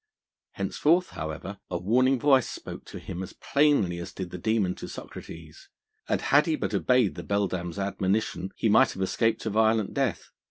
[0.53, 4.87] Henceforth, however, a warning voice spoke to him as plainly as did the demon to
[4.87, 5.69] Socrates;
[6.09, 10.31] and had he but obeyed the beldame's admonition, he might have escaped a violent death.